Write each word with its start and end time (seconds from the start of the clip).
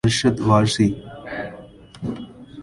Arshad 0.07 0.37
Warsi 0.47 0.87